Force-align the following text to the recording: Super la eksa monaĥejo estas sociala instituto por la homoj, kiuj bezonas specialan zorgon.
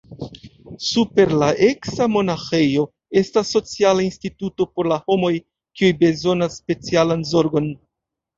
Super 0.83 1.33
la 1.43 1.49
eksa 1.67 2.07
monaĥejo 2.13 2.85
estas 3.21 3.51
sociala 3.57 4.07
instituto 4.07 4.67
por 4.79 4.91
la 4.93 4.99
homoj, 5.05 5.31
kiuj 5.77 5.93
bezonas 6.01 6.59
specialan 6.65 7.25
zorgon. 7.35 7.71